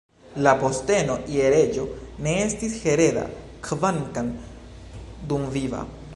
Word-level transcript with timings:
La 0.45 0.53
posteno 0.61 1.17
je 1.33 1.51
reĝo 1.55 1.85
ne 2.29 2.33
estis 2.47 2.81
hereda, 2.87 3.27
kvankam 3.69 4.35
dumviva. 5.33 5.89